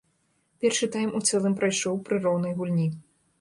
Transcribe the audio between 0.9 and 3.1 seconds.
тайм у цэлым прайшоў пры роўнай гульні.